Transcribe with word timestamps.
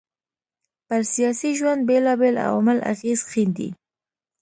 پر 0.87 1.01
سياسي 1.13 1.49
ژوند 1.57 1.81
بېلابېل 1.89 2.35
عوامل 2.47 2.77
اغېز 2.91 3.19
ښېندي 3.29 3.69